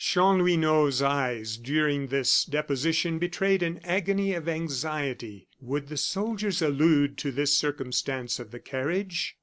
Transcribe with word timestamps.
Chanlouineau's 0.03 0.99
eyes 1.03 1.57
during 1.57 2.07
this 2.07 2.43
deposition 2.45 3.19
betrayed 3.19 3.61
an 3.61 3.79
agony 3.83 4.33
of 4.33 4.49
anxiety. 4.49 5.47
Would 5.61 5.89
the 5.89 5.95
soldiers 5.97 6.59
allude 6.59 7.19
to 7.19 7.29
this 7.31 7.53
circumstance 7.53 8.39
of 8.39 8.49
the 8.49 8.57
carriage? 8.59 9.35